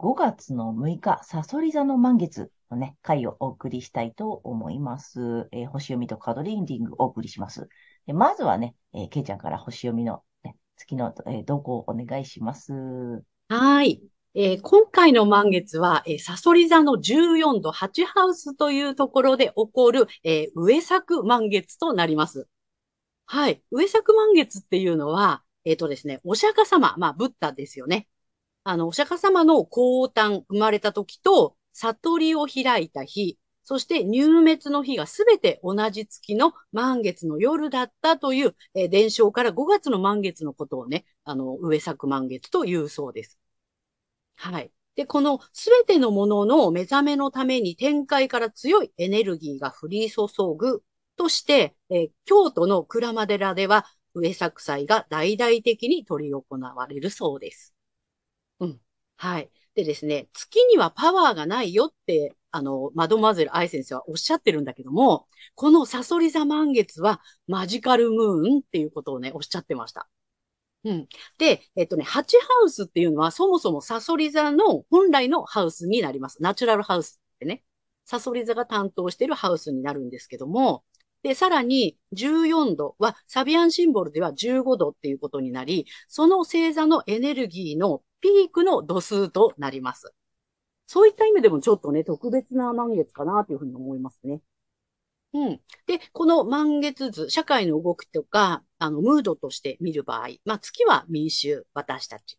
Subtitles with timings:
[0.00, 5.46] 5月の6日、サソリ座の満月のね、回をお送りしたいと思います。
[5.52, 7.68] えー、星読みとカードリーディングをお送りします。
[8.06, 12.72] でまずはね、えー、ケイちゃんから星読みの、ね、月の、えー、動向をお願いします。
[13.50, 14.00] はい。
[14.34, 22.48] えー、今回の満月は、えー、サソリ座の14度8ハウスというところで起こる、えー、上作満月となります。
[23.26, 23.62] はい。
[23.70, 28.08] 上作満月っていうのは、えっ、ー、とですね、お釈迦様、まあ、ブッダですよね。
[28.64, 43.38] あの、お釈迦様の降誕、生まれた時と、悟りを開いた日、そして入滅の日がすべて同じ月の満月の夜だったという、えー、伝承から5月の満月のことをね、あの、上作満月というそうです。
[44.36, 44.72] はい。
[44.96, 50.82] で、このすべてのものの目覚めのために天界から強いエネルギーが降り注ぐ
[51.16, 57.74] として、えー、京都の鞍馬寺では上作祭が大々的に取り行われるそうです。
[59.20, 59.50] はい。
[59.74, 70.08] でですね、月にはパワーがないよってあの、マドマゼル愛先生はおっしゃってるんだけども、このサソリ座満月はマジカルムーンっていうことをね、おっしゃってました。
[70.84, 71.08] うん。
[71.36, 76.42] で、えっとね、ハチハウスっていうのはそもそもサソリ座の本来のハウスになります。
[76.42, 77.62] ナチュラルハウスってね。
[78.06, 80.82] サソリ座が担当してるハウスになるんですけども、
[81.22, 90.14] で、さらに14度はサビアンシンボルでは15度っていうことになり、その星座のエネルギーのピークの度数となります。
[90.86, 94.40] そういった意味でもちょっとね、特別な満月かなというふうに思いますね。
[95.32, 95.60] うん。
[95.86, 102.38] で、この満月図、社会の動きとか、あの、ムードとして見る場合、まあ、月は民衆、私たち。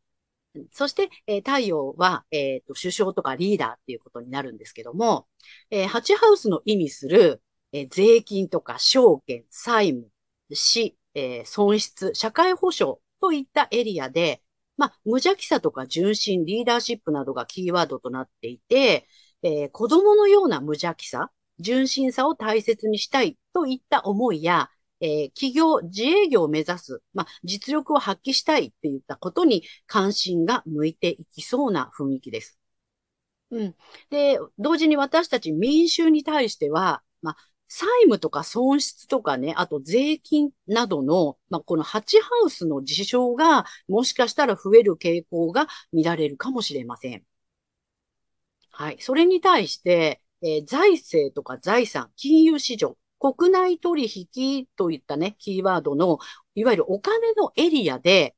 [0.72, 5.28] そして、えー、太陽は、えっ、ー、と、首相とかリーダーっていうことになるんですけども、
[5.70, 7.42] えー、ハチハウスの意味する、
[7.74, 10.10] えー、税金とか証券、債務、
[10.54, 14.42] 死、えー、損失、社会保障といったエリアで、
[14.78, 19.08] まあ、無邪気さとか純真、リーダーシップなどがキーワードとなっていて、
[19.44, 32.60] えー、子供のような無邪気さ、純真さを大切にしたいといった思いや、えー、企業、自営業を目指す、まあ、実力を発揮したいっていったことに関心が向いていきそうな雰囲気です。
[33.50, 33.76] うん。
[34.10, 37.38] で、同時に私たち民衆に対しては、まあ、
[37.74, 47.24] 債務とか損失とかね、あと税金などの、まあ、このハチハウスの事象が、もしかしたら増える傾向が見られるかもしれません。
[48.72, 48.98] はい。
[49.00, 56.20] それに対して、えー、財政とか財産、金融市場、国内取引といったね、キーワードの、
[56.56, 58.36] いわゆるお金のエリアで、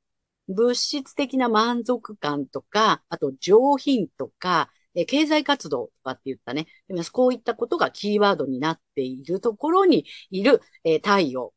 [0.48, 6.68] 物質的な満足感とか、あと上品とか、え経済活動とかって言ったね、
[7.12, 11.54] こういったことがキーワードになっているところにいる、え太陽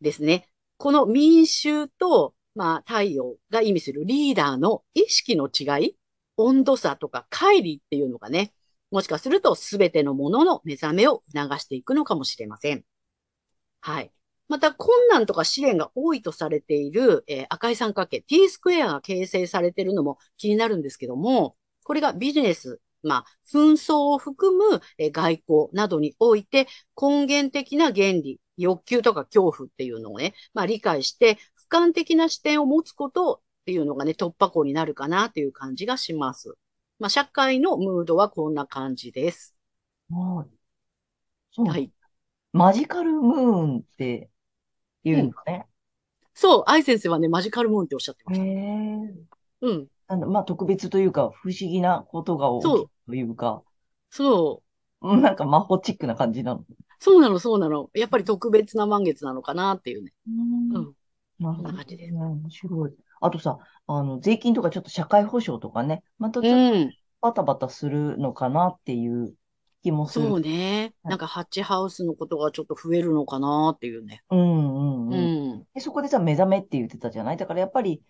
[0.00, 0.48] ですね。
[0.76, 5.96] この民衆と、まあ、太陽が意味するリーダーの意識の違い、
[6.36, 8.52] 温度差とか乖離っていうのがね、
[8.90, 12.84] もしかすると全てのものの目覚めを促していくのかもしれません。
[13.80, 14.12] はい。
[14.48, 21.56] また、困難とか試練が多いとされている、えー、赤い三角形 T スクエアが形成されているのも気になるんですけども、
[21.88, 26.66] これがビジネス、まあ、紛争を含む外交などにおいて
[27.00, 31.38] 根源的な原理、欲求とか恐怖っていうのをね、まあ理解して、
[31.70, 36.56] 俯瞰的な視点を持つことっていうのがね、突破口になるかなという感じがします。
[36.98, 39.56] まあ、社会のムードはこんな感じです。
[40.10, 40.54] はい。
[41.52, 41.66] そう。
[41.66, 41.90] はい。
[42.52, 44.28] マジカルムーンって
[45.04, 45.54] 言うんだね。
[45.56, 45.64] うん、
[46.34, 48.46] そう、愛先生はね、マジカルムーンっておっしゃってました。
[49.62, 49.88] うん。
[50.08, 53.62] なんだ、まあ特別というか、不思議なことが起きるというか、
[54.10, 54.62] そ
[55.00, 55.16] う。
[55.20, 56.64] なんか魔法チックな感じなの。
[57.00, 57.90] そうなの、そうなの。
[57.94, 60.12] やっぱり特別な満月なのかなっていうね。
[60.26, 60.74] うん。
[60.74, 60.94] うん。
[61.38, 61.70] なるほど。
[61.70, 62.14] 感じです。
[62.14, 62.94] 面白い。
[63.20, 69.34] あとさ、あの、税金とかちょっと社会保障とかね、またちょっとバタバタするのかなっていう
[69.82, 70.26] 気もする。
[70.26, 70.92] そうね。
[71.04, 74.22] はいなんかハッチハウスのことがちょっと増えるのかなっていうね。
[74.30, 75.58] うんうんううん。
[75.60, 75.66] ん。
[75.74, 78.02] で、そこでさ、目覚めって言ってたじゃないだからやっぱり、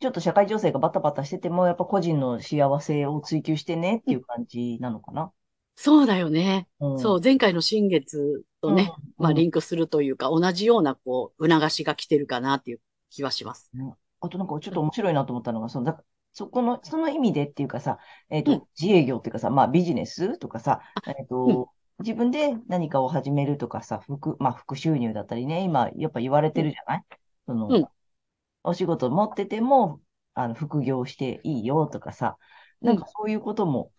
[0.00, 5.32] ちょっと社会情勢がバタバタしてても、やっぱ個人の幸せを追求してねっていう感じなのかな。
[5.76, 6.68] そうだよね。
[6.78, 6.98] うん。
[7.00, 12.80] そう、前回の新月とね、まあリンクするというか、同じようなこう、促しが来てるかなっていう
[13.10, 13.70] 気はします。
[14.20, 16.02] あとなんかちょっと面白いなと思ったのが、その、だ
[16.32, 17.98] そこの、その意味でっていうかさ、
[18.30, 21.64] えっと、うん自営業っていうかさ、まあビジネスとかさ、えっと、うん
[22.00, 27.04] 自分で何かを始めるとかさ、副、まあ副収入だったりね、今やっぱ言われてるじゃない？
[27.46, 27.86] その、うん
[28.64, 30.00] お仕事持ってても、
[30.34, 32.38] あの、副業していいよとかさ、
[32.80, 33.92] なんかそういうことも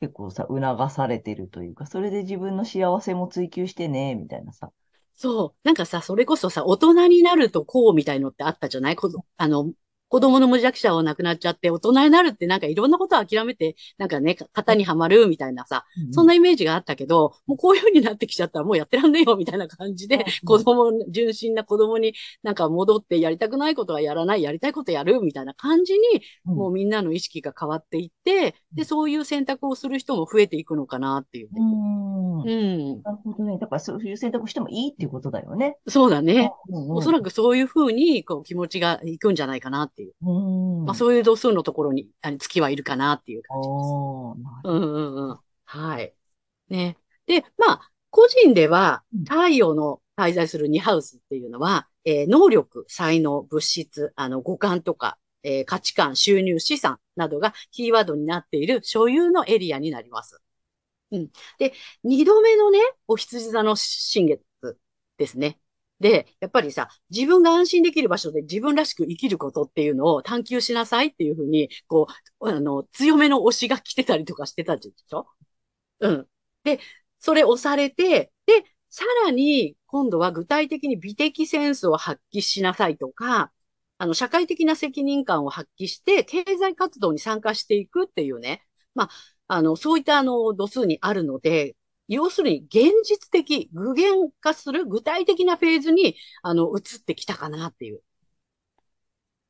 [0.00, 4.72] 結構さ、促されてるというか、それで自分の幸せも追求してね、みたいなさ。
[5.14, 5.60] そう。
[5.64, 8.96] なんかさ、それこそさ、大人になるとこうみたいのってあったじゃない？
[8.96, 9.72] こどあの、
[10.14, 22.14] 子供の無弱者は亡くなっちゃって、大人になるってなんかいろんなことを諦めて、なんかね、型にはまるみたいなさ、そんな、なイメージがあったけど、もうこういう風になってきちゃったらもうやってらんねえよみたいな感じで、うん子供、純真な子供に
[22.44, 26.00] なんか戻ってやりたくないことはやらない、やりたいことやるみたいな感じに、
[26.46, 31.60] うんもうみんなの意識が変わっていって、で、そういう選択をする人も増えていくのかなっていううね。
[31.60, 32.04] ん。
[32.42, 33.02] うん。
[33.02, 33.58] なるほどね。
[33.58, 35.76] だからそういう選択してもいいっていうことだよね。
[35.88, 36.52] そうだね。
[36.68, 40.03] うんおそらくそういう風にこう気持ちがいくんじゃないかなっていう。
[40.22, 40.86] うん。
[40.86, 43.96] まあそういう度数のところにあの月はいるかなっていう感じです。
[44.64, 45.40] うんうんうん。
[45.64, 46.14] はい。
[46.68, 46.98] ね。
[47.26, 60.40] で、まあ、個人ではうん太陽の滞在する2ハウスっていうのは、えー能力、才能、物質、あの、五感とか、えー価値観、収入、資産などがキーワードになっている所有のエリアになります。
[61.12, 61.30] うん。
[61.58, 61.74] で、
[62.04, 64.42] 二度目のね、お羊座の新月
[65.18, 65.58] ですね。
[66.00, 72.08] で、やっぱりさ、自分が安心できる場所で自分らしく生きることっていうのを探求しなさいっていうふうに、こ
[72.40, 75.26] う、あの、強めの推しが来てたりとかしてたでしょ？
[76.00, 76.28] うん。
[76.64, 76.80] で、
[77.20, 83.52] それ押されて、で、さらに、今度は具体的に美的センスを発揮しなさいとか、
[83.98, 88.62] あの、社会的な責任感を発揮して、経済活動に参加していくっていうね。
[88.94, 89.10] まあ、
[89.48, 91.76] あの、そういったあの、度数にあるので、
[92.08, 98.02] 要するに現実的、具現化する具体的なフェーズに、あの、移ってきたかなっていう。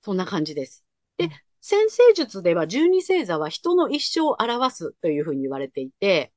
[0.03, 0.85] そんな感じです。
[1.17, 1.31] で、
[1.61, 6.33] 先生術では十二星座は人の一生を表すというふうに言われていて、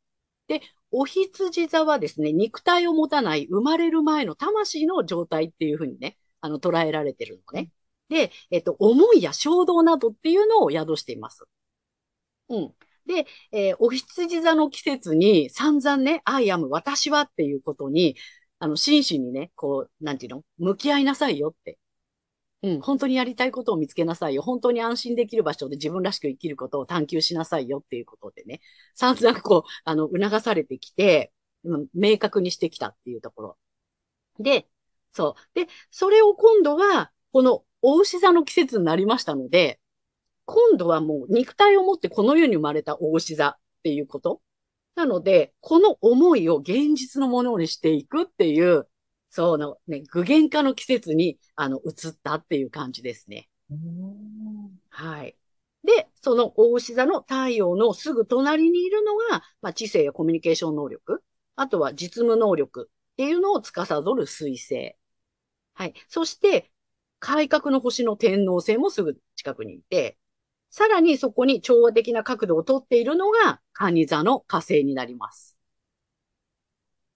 [0.47, 0.61] で、
[0.91, 7.71] お羊座はですね、肉体を持たない生まれる前の魂の状態っていうふうにね、あの、捉えられてるのね。
[8.09, 11.45] で、えっと、思いや衝動などっていうのを宿しています。
[12.49, 12.75] うん。
[13.07, 18.15] で、えーお羊座の季節に散々ね、I am 私はっていうことに、
[18.59, 20.43] あの、真摯にね、こう、なんていうの？
[20.57, 21.79] 向き合いなさいよって。
[22.63, 24.41] うん、本当にやりたいことを見つけなさいよ。
[24.41, 28.61] 本当に安心できる場所で自分らしく生きることを探求しなさいよっていうことでね、
[28.95, 31.31] 散々こう、あの、促されてきて、
[31.93, 33.57] 明確にしてきたっていうところ。
[34.39, 34.67] で、
[35.13, 35.41] そう。
[35.53, 39.79] で、それを今度は、この、お牛座の季節になりましたので、
[40.47, 44.41] 今度はもう肉体を持ってこの世に生まれたお牛座っていうこと。
[44.95, 48.87] なので、この思いを現実のものにしていくっていう、
[49.29, 53.49] そうのね、具現化の季節に、あの、移ったっていう感じですね。
[54.89, 55.35] はい。
[55.83, 61.23] で、その大牛座の太陽のすぐ隣にいるのが、まあ、知性やコミュニケーション能力、
[61.57, 64.95] あとは実務能力っていうのを司る水星。
[65.73, 65.93] はい。
[66.07, 66.71] そして、
[67.19, 70.17] 改革の星の天皇星もすぐ近くにいて、
[70.77, 75.57] さらにそこに調和的な角度をとっているのが、蟹座の火星になります。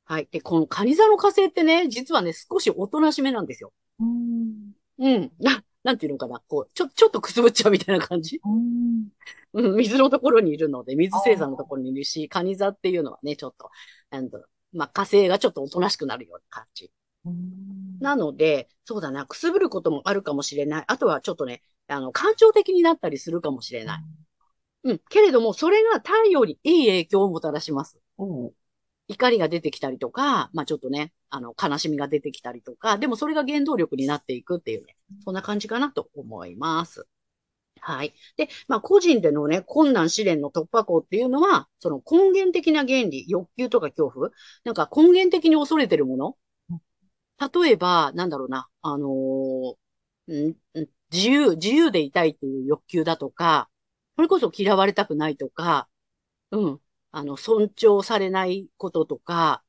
[0.05, 0.27] はい。
[0.31, 3.71] で、この蟹座の火星ってね、実はね、少しおとなしめなんですよ。
[3.99, 5.31] うんうん。
[5.39, 6.41] な、なんていうのかな。
[6.47, 9.09] こう、ちょ、ちょっとくすぶっちゃうみたいな感じうん
[9.53, 13.69] うん、水のところにいるので、水星座のところにいるし、蟹座っていうのはね、ちょっと、
[14.09, 16.91] なんだろうまあ、火星がちょっとおとなしくなるような感じ。
[17.25, 20.83] うんなので、そうだな、くすぶることもあるかもしれない。
[20.87, 23.99] あとはちょっとね、あの、感情的になったりするかもしれない。
[24.83, 25.01] うん。
[25.09, 27.99] けれども、それが太陽にいい影響をもたらします。
[28.17, 28.53] おう
[29.07, 34.95] 怒りが出てきたりとか、まあちょっとね、あの、悲しみが出てきたりとか、でもそれが原動力になっていくっていうね、
[35.25, 37.05] そんな感じかなと思います。
[37.81, 38.13] はい。
[38.37, 44.29] で、まあ個人でのね、困難試練の突破口っていうのは、その根源的な原理、欲求とか恐怖、
[44.63, 46.37] なんか根源的に恐れてるもの。
[47.39, 50.55] 例えば、なんだろうな、あのーんん
[51.11, 53.69] 自由、自由でいたいっていう欲求だとか、
[54.15, 55.87] それこそ嫌われたくないとか、
[56.51, 56.81] うん。
[57.11, 59.63] あの、尊重されないこととか、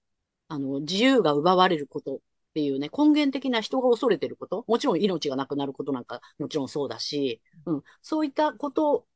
[0.48, 2.18] あの、自由が奪われることっ
[2.54, 9.06] ていうね、根源的な人が恐れてること、もちろん命がなくなることなんか、もちろんそうだし、うん、そういったこと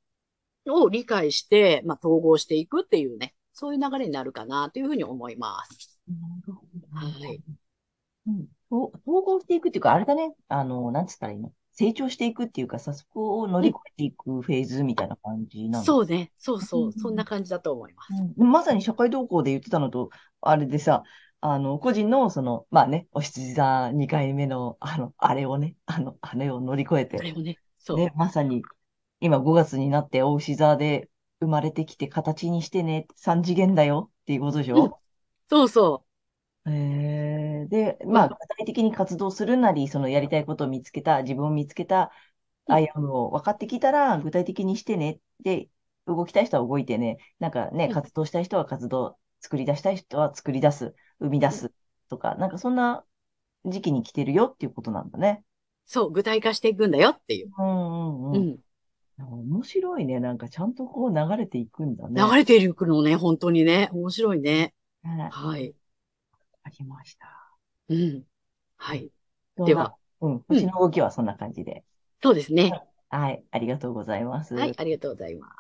[0.67, 6.01] を理解して、まあ、統合していくっていうね、そういう流れになるかなというふうに思います。
[6.09, 6.15] な
[6.47, 6.97] るほど。
[7.27, 7.43] はい。
[8.27, 8.47] うん。
[8.69, 10.35] と統合していくっていうか、あれだね。
[10.49, 11.53] あの、なんつったらいいの？
[11.77, 15.87] 成長していくっていうかさ、そこを乗り越えていくフェーズみたいな感じなの。
[15.87, 16.33] そうね。
[16.39, 16.93] そうそうう。
[16.93, 18.25] んそんな感じだと思います。
[18.39, 21.05] うんまさに社会動向で言ってたのと、あれでさ、
[21.41, 28.07] あの、個人の、その、まあね、お羊座2回目の、あの、あれをね、あの、あれを乗り越えて、あれもね、そう。
[28.07, 28.63] ね、まさに、
[29.21, 35.01] 今5月になって、お牛座で生まれてきて形にしてね、3次元だよっていうことでしうんょ
[35.51, 36.06] そうそ
[36.67, 38.07] えー、で、う。
[38.09, 42.11] まあ、ま具体的に活動するなり、そのやりたいことを見つけた、自分を見つけた、
[42.69, 45.21] うんアイアムを分かってきたら、具体的にしてね。
[45.41, 45.69] で、
[46.07, 47.19] 動きたい人は動いてね。
[47.39, 51.73] なんかね、うん活動したい人は活動、作り出したい人は作り出す、生み出す
[52.09, 53.05] とか、なんかそんな
[53.65, 55.45] 時期に来てるよっていうことなんだね。
[55.85, 57.53] そう、具体化していくんだよっていう。
[57.57, 58.49] うんうんうん。
[58.49, 58.59] うん。
[59.19, 60.21] 面白いね。
[60.21, 62.21] なんかちゃんとこう流れていくんだね。
[62.21, 63.89] 流れていくのね、本当にね。
[63.93, 64.75] 面白いね。
[65.05, 65.75] ねはい。
[66.67, 67.27] ありました。
[67.89, 68.23] うん。
[68.77, 69.11] はい。
[69.65, 71.85] では、うん、星の動きはそんな感じで。
[72.23, 72.73] そうですね。
[73.09, 74.55] はい、ありがとうございます。
[74.55, 75.53] はい、ありがとうございます。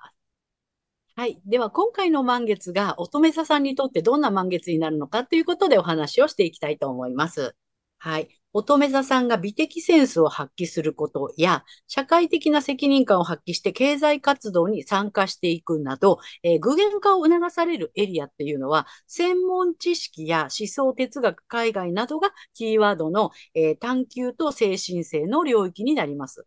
[1.14, 1.40] はい。
[1.46, 7.54] では、今回の満月が乙女座さんにとってどんな満月になるのかということでお話をしていきたいと思います。
[7.98, 8.28] はい。
[8.52, 26.46] 乙女座さんが美的センスを発揮することや、社会的な責任感を発揮して経済活動に参加していくなど、えー具現化を促されるエリアっていうのは、専門知識や思想哲学、海外などがキーワードの、えー探求と精神性の領域になります。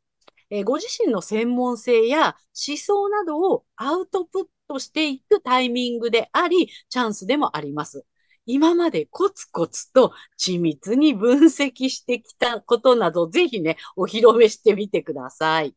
[0.50, 2.38] えーご自身の専門性や
[2.68, 8.06] 思想などをアウトプットしていくタイミングであり、チャンスでもあります。
[8.52, 15.76] 今までコツコツと緻密に分析してきたことなど、ぜひね、お披露目してみてください。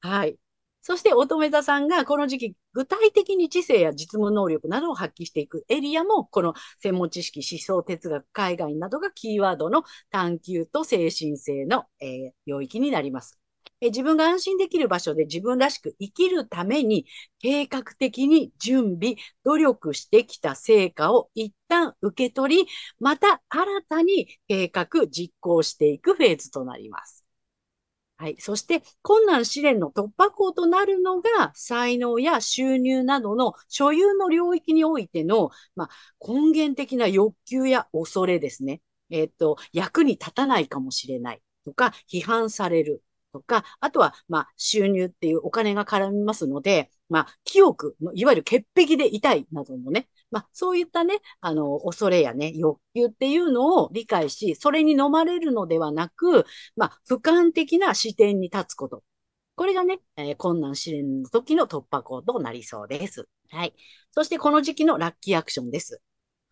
[0.00, 0.38] はい。
[0.82, 13.41] そして乙女座さんがこの時期、具体的に知性や実務能力などを発揮していくエリアも、この専門知識、思想、哲学、海外などがキーワードの探求と精神性の、えー領域になります。
[13.82, 17.04] え自分が安心できる場所で自分らしく生きるために
[17.40, 22.66] 計画的に準備、努力してきた成果を一旦受け取り、
[23.00, 27.24] また新たに計画、実行していくフェーズとなります。
[28.18, 28.36] はい。
[28.38, 35.90] そして、困難試練の突破口となるのが、才能や収入などの所有の領域においての、まあ、
[36.24, 38.80] 根源的な欲求や恐れですね。
[39.10, 56.46] えっと、役に立たないかもしれないとか、批判されるとか、あとは、まあ、収入っていうお金が絡みますので、まあ、清く、いわゆる潔癖でいたいなどのね、まあ、そういったね、あの、恐れやね、欲求っていうのを理解し、それに飲まれるのではなく、
[56.76, 59.02] まあ、俯瞰的な視点に立つこと。
[59.56, 63.28] これがね、えー困難試練の時の突破口となりそうです。
[63.50, 63.74] はい。
[64.12, 66.00] そしてこの時期のラッキーアクションです。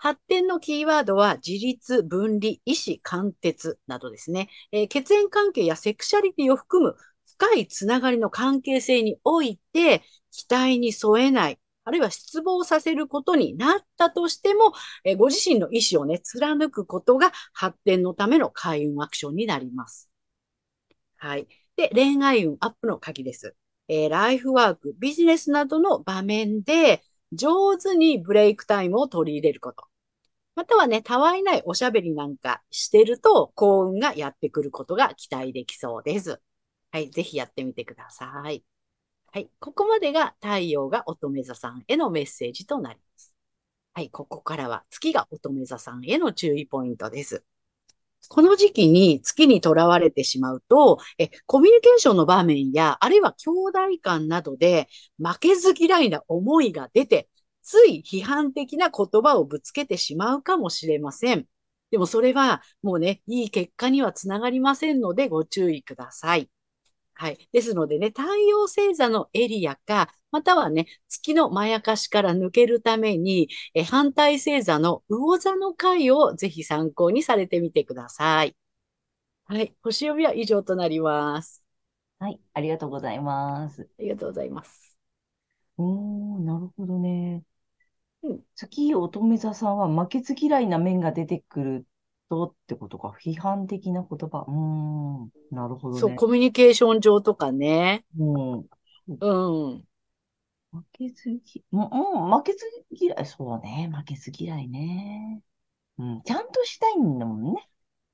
[0.01, 4.49] 発展のキーワードは自立、分離、意思、貫徹などですね。
[4.73, 6.97] えー血縁関係やセクシャリティを含む
[7.39, 14.73] 深いつながりの関係性において、期待に添えない、あるいは失望させることになったとしても、
[15.05, 20.11] えーご自身の意思をね、貫くことが発展のための開運アクションになります。
[21.17, 21.47] はい。
[21.77, 23.57] で、恋愛運アップの鍵です。
[23.89, 27.03] えーライフワーク、ビジネスなどの場面で、
[27.33, 29.85] 上手にブレイクタイムを取り入れること。
[30.55, 36.41] またはね、たわいないおしゃべりなんかしてると、幸運がやってくることが期待できそうです。
[36.93, 38.65] はい、ぜひやってみてください。
[39.33, 43.35] はい、ここまでが太陽が乙女座さんへのメッセージとなります。
[43.95, 47.45] はい、ここからは月が乙女座さんへの注意ポイントです。
[48.29, 54.89] この時期に月にとらわれてしまうと、え、コミュニケーションの場面や、あるいは兄弟間などで
[55.19, 57.29] 負けず嫌いな思いが出て、
[57.71, 61.47] つい批判的な言葉をぶつけてしまうかもしれません。
[61.93, 66.51] でもそれはもうね、いい結果にはつながりませんのでご注意ください。
[67.15, 67.49] はい。
[67.53, 78.57] ですのでね、太陽星座のエリアか、またはね、月のまやかしから抜けるために、え反対星座の魚座の回をぜひ参考にされてみてください。
[79.45, 79.77] はい。
[79.85, 81.63] 星読みは以上となります。
[82.19, 83.89] はい、ありがとうございます。
[83.99, 84.99] ありがとうございます。
[85.77, 87.43] おー、なるほどね。
[88.23, 91.87] うん月乙女座さんは負けず嫌いな面が出てくる
[92.29, 93.15] とってことか。
[93.21, 94.45] 批判的な言葉。
[94.47, 96.17] うーん、なるほどそう、ね。
[96.17, 98.05] コミュニケーション上とかね。
[98.19, 98.53] うん。
[99.09, 99.85] うん。
[100.73, 102.59] 負けずぎ、うん、うん負けず
[102.91, 103.27] 嫌い。
[103.27, 103.91] そうね。
[103.93, 105.43] 負けず嫌いね。
[105.99, 106.23] うん。
[106.23, 107.69] ちゃんとしたいんだもんね。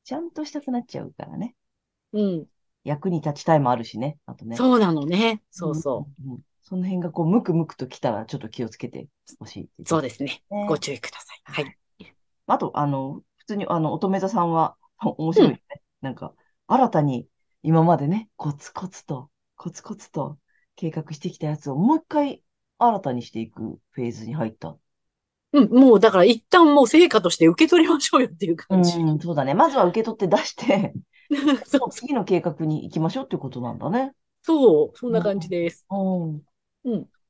[0.04, 1.54] ちゃんとしたくなっちゃうからね。
[2.12, 2.46] うん。
[2.84, 4.16] 役に立ちたいもあるしね。
[4.24, 4.56] あとね。
[4.56, 5.42] そうなのね。
[5.50, 6.32] そうそうん。
[6.32, 9.06] うんその辺がこう、ムクムクと来たらちょっと気をつけて
[9.38, 9.70] ほしい。
[9.84, 10.42] そうですね。
[10.50, 11.42] ねご注意ください。
[11.44, 11.78] はい。
[12.48, 15.62] あと、あの、普通に、あの、乙女座さんは、 面白いよね。
[16.00, 16.34] なんか、
[16.66, 17.28] 新たに、
[17.62, 20.38] 今までね、コツコツと、コツコツと
[20.74, 22.42] 計画してきたやつをもう一回
[22.78, 24.76] 新たにしていくフェーズに入った。
[25.52, 28.98] うん、もうだから一旦もう成果として受け取りましょうよっていうう感じ。
[28.98, 29.54] ん、そうだね。
[29.54, 30.94] まずは受け取って出して、
[31.92, 34.12] 次の計画に行きましょうってことなんだね。
[34.42, 35.86] そう、そんな感じです。
[35.90, 36.26] うん。
[36.28, 36.42] うん。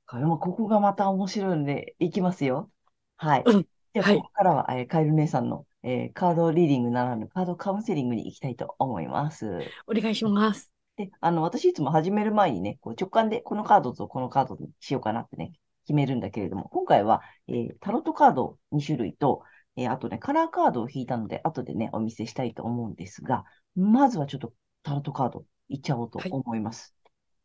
[0.06, 2.70] かまあここがまた面白いので、いきますよ。
[3.16, 3.42] はい。
[3.46, 9.46] うんでは、はいここからは、えーカエル姉さんの、えーカードリーディングならぬカードカウンセリングに行きたいと思います。
[9.86, 10.70] お願いします。
[10.96, 15.52] で、あの、私いつも始める前にね、こう直感でこのカードとこのカードにしようかなってね、
[15.84, 19.42] 決めるんだけれども、今回は、えータロットカード2種類と、
[19.76, 23.44] えーあとね、カラーカードを引いたので、後でね、お見せしたいと思うんですが、
[23.74, 26.95] まずはちょっとタロットカードいっちゃおうとはい思います。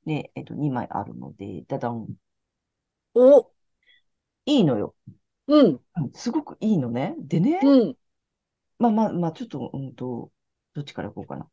[0.06, 2.08] で、えっと、2枚あるので、ダダン。
[3.14, 3.52] お、
[4.46, 4.96] いいのよ。
[5.48, 7.16] うん、うんすごくいいのね。
[7.20, 7.96] でね、うん、
[8.80, 10.32] まあまあまあ、ちょっと、うんと、
[10.74, 11.48] どっちからいこうかな。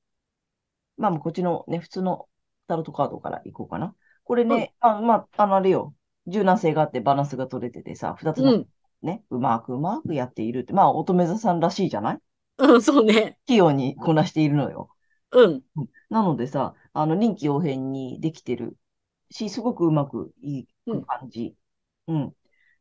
[0.96, 2.28] まあまあ、こっちのね、普通の
[2.66, 3.94] タロットカードからいこうかな。
[4.24, 5.94] これね、あ、まあ、あの、あれよ。
[6.26, 8.66] 柔軟性があってバランスが取れててさ、二つのうん、
[9.02, 10.72] ね、うまくうまくやっているって。
[10.72, 12.18] まあ、乙女座さんらしいじゃない？
[12.58, 13.38] うん、そうね。
[13.46, 14.90] 器用にこなしているのよ。
[15.30, 15.62] うん、
[16.10, 18.76] なのでさ、あの、臨機応変にできてる
[19.30, 21.54] し、すごくうまくいく感じ。
[22.08, 22.34] うん。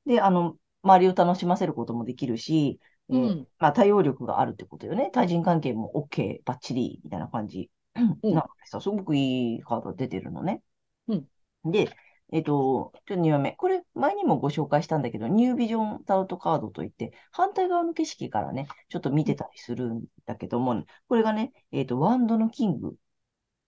[0.08, 5.12] で、あの、周りを楽しませることもできるし、えーうん、まあ、対応力があるってことよね。
[5.14, 7.70] 対人関係も OK、バッチリ、みたいな感じ。
[7.96, 10.62] うんなのでさ、すごくいいカード出てるのね。
[11.08, 11.28] うん
[11.66, 11.90] で、
[12.32, 13.52] えっと、ちょっと2話目。
[13.54, 22.96] これ、前にもご紹介したんだけど、ニュービジョンタロットカードといって、反対側の景色からね、ちょっと見てたりするんだけども、これがね、えっと、ワンドのキング。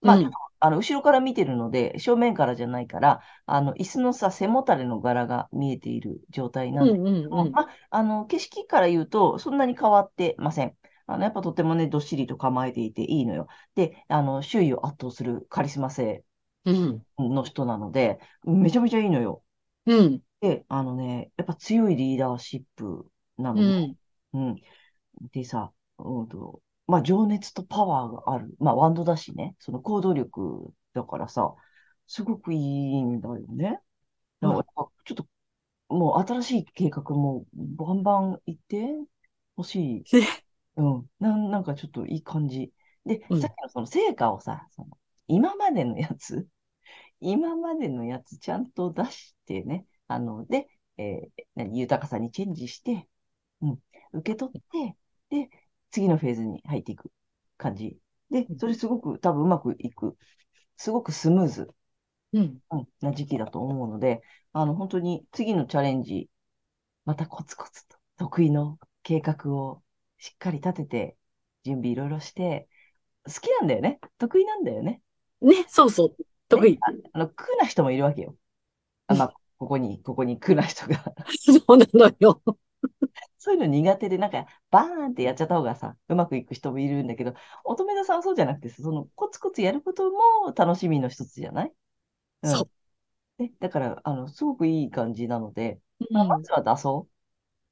[0.02, 7.56] まあ、うんあの、後ろから見てるので、正面からじゃないから、あの、椅子のさ、背もたれの柄が見えている状態なんだうん、うん、うん。
[7.56, 10.76] まあ、あの、景色から言うと、そんなに変わってません。
[11.06, 13.48] あの、やっぱとてもね、どっしりと構えていていいのよ。
[13.74, 16.24] で、あの、周囲を圧倒するカリスマ性
[16.64, 19.44] うん、の人なので、めちゃめちゃいいのよ。
[19.86, 23.74] うん、で、あのね、やっぱ強いリーダーシップなのうね。
[23.88, 23.96] ん、
[24.34, 24.56] うん。
[25.32, 28.54] でさ、うんと、まあ、情熱とパワーがある。
[28.58, 31.54] まあ、ワンドだしね、その行動力だからさ、
[32.06, 33.80] すごくいいんだよね。
[34.40, 35.26] だからちょっと、
[35.88, 38.88] もう新しい計画もバンバン行って
[39.56, 40.04] ほしい。
[40.12, 40.26] ね
[40.76, 41.10] うん。
[41.18, 42.72] なん、なんかちょっといい感じ。
[43.04, 44.90] で、うんさっきのその成果をさ、その、
[45.28, 46.48] 今までのやつ、
[47.20, 53.08] 今までのやつちゃんと出してね、あの、で、えー何、豊かさにチェンジして、
[53.62, 53.78] うん、
[54.12, 54.96] 受け取って、
[55.30, 55.50] で、
[55.90, 57.10] 次のフェーズに入っていく
[57.56, 57.98] 感じ。
[58.30, 60.16] で、それすごく多分うまくいく。
[60.76, 61.68] すごくスムーズ。
[62.32, 62.60] うん。
[62.70, 64.22] うん、な時期だと思うので、
[64.52, 66.30] あの、本当に次のチャレンジ、
[67.04, 69.82] またコツコツと得意の計画を
[70.18, 71.16] しっかり立てて、
[71.64, 72.68] 準備いろいろして、
[73.26, 74.00] 好きなんだよね。
[74.18, 75.02] 得意なんだよね。
[75.40, 76.16] ね、そうそう。
[76.48, 76.78] 得意。
[77.12, 78.36] あの、苦な人もいるわけよ。
[79.06, 81.02] あまあ、ここに、ここに苦な人が。
[81.38, 82.42] そうなのよ。
[83.38, 91.72] そういうの苦手で、なんか、バーンってやっちゃった方がさ、うまくいく人もいるんだけど、乙女座さんはそうじゃなくてさ、その、コツコツやることも楽しみの一つじゃない？
[92.42, 92.70] うんそう。
[93.38, 97.12] ね、だから、あの、すごくいい感じなので、うんまあまずは出そう。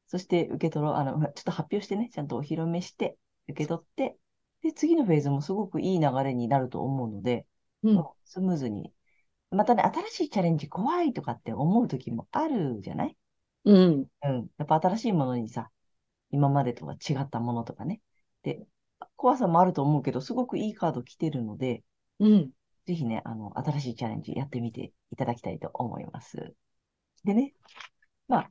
[0.08, 0.94] そして受け取ろう。
[0.96, 3.18] あの、ちょっと発表してね、ちゃんとお披露目して、
[3.48, 4.18] 受け取って、
[4.62, 7.46] で、次のフェーズもすごくいい流れになると思うので、
[7.82, 8.92] うんスムーズに。
[9.50, 13.16] またね、新しいチャレンジ怖いとかって思う時もあるじゃない？
[13.68, 14.06] うん。
[14.22, 14.50] うん。
[14.56, 15.70] やっぱ新しいものにさ、
[16.30, 18.00] 今までとは違ったものとかね。
[18.42, 18.66] で、
[19.16, 21.84] 怖さもあると思うけど、すごくいいカード来てるので、
[22.18, 22.50] うん。
[22.86, 26.54] ぜひね、あの、新しいチャレンジやってみていただきたいと思います。
[27.24, 27.54] でね、
[28.28, 28.50] まあ、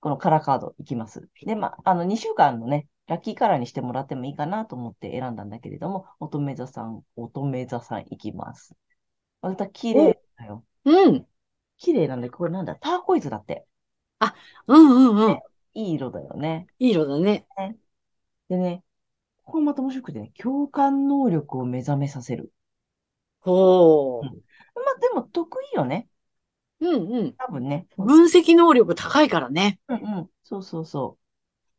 [0.00, 1.28] このカラーカードいきます。
[1.46, 8.76] で、まあ、あの、2週間のね、ラッキーカラーにしてもらってもいいかなと思って選んだんだけれども、乙女座さん、乙女座さんいきます。
[9.40, 10.64] また綺麗だよ。
[10.84, 11.26] うん。
[11.78, 13.66] 綺麗なんだけど、これなんだ、ターコイズだって。
[14.66, 15.40] うんうんうん。
[15.74, 16.66] いい色だよね。
[16.78, 17.46] いい色だね。
[18.48, 18.82] でね、
[19.44, 22.52] ここまた面白くてね、共感能力を目覚めさせる。
[23.40, 26.08] ほまあ、でも得意よね。
[26.80, 26.88] う。
[26.88, 27.32] うんうん。
[27.34, 27.86] 多分ね。
[27.96, 29.80] 分析能力高いからね。
[29.88, 30.30] うんうん。
[30.42, 31.18] そうそうそ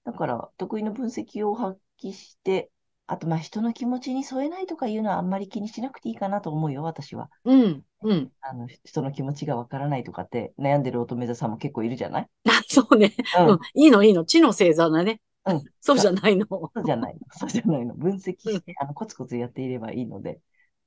[0.06, 0.10] う。
[0.10, 2.72] だから、得意の分析を発揮して、
[3.08, 7.30] あと、まあ、人の気持ちに添えないとかいうのはあんまり気にしなくていいかなと思うよ、私は。
[7.46, 7.84] うん。
[8.04, 8.32] うん。
[8.42, 12.28] あの、人の気持ちがわからないとかって悩んでる乙女座さんも結構いるじゃない？
[12.48, 13.14] あ、そうね。
[13.40, 13.60] うんうん。
[13.74, 14.26] いいのいいの。
[14.26, 15.22] 知の星座だね。
[15.46, 15.64] うん。
[15.80, 16.46] そうじゃないの。
[16.50, 17.20] そうじゃないの。
[17.32, 17.96] そうじゃないの。
[17.96, 20.40] 分析して、あの、コツコツやっていればいいので。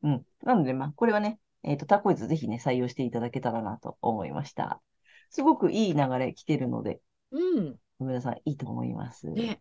[0.03, 0.23] うん。
[0.43, 4.83] なので、まあ、これはね、えっ、と、タコイズぜひね、採用していただけたらなと思いました。
[5.31, 7.01] すごくいい流れ来てるので、
[7.33, 7.77] うん。
[7.99, 9.29] 梅田さんいいと思います。
[9.29, 9.61] ね。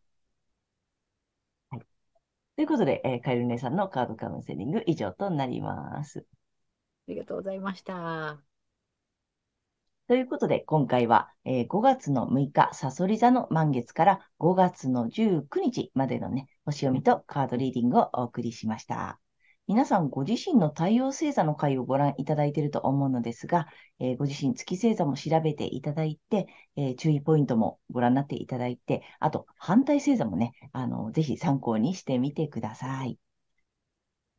[2.60, 6.26] ということで、えーカエル姉さんのカードカウンセリング以上となります。
[7.08, 8.43] ありがとうございました。
[10.10, 19.22] ということで、今回は、えー5月の6日、サソリ座の満月から5月の19日までのね、星読みとカードリーディングをお送りしました。
[19.69, 23.67] 皆さんご自身の太陽星座の回をご覧いただいていると思うのですが、
[23.99, 33.19] えーご自身月星座も調べていただいて、えー注意ポイントもご覧になっていただいて、あと反対星座もね、あの、ぜひ参考にしてみてください。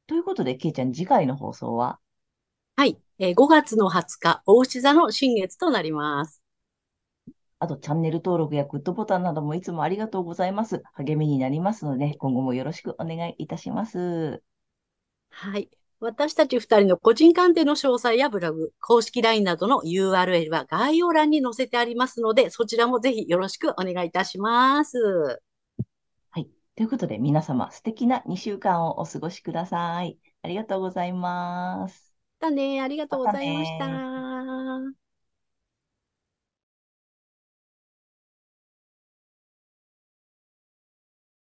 [0.09, 2.01] ということで、けいちゃん、次回の放送は？
[2.75, 2.99] はい。
[3.21, 6.43] えー5月の20日、大牛座の新月となります。
[7.61, 10.83] あと、チャンネル登録やグッドボタンなどもいつもありがとうございます。
[10.95, 14.43] 励みになりますので、今後もよろしくお願いいたします。
[15.31, 15.71] はい。
[16.01, 24.97] 私たち二人の個人鑑定の詳細やブログ、公式 LINE などの URL は概要欄に載せてありますので、そちらもぜひよろしくお願いいたします。
[26.31, 26.49] はい。
[26.75, 30.19] ということで、皆様、素敵な2週間をお過ごしください。
[30.43, 32.14] ありがとうございます。
[32.40, 32.81] だね。
[32.81, 35.00] ありがとうございましまたねた。